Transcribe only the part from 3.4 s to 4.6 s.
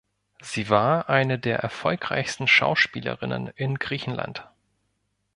in Griechenland.